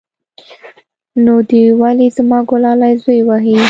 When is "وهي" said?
3.27-3.55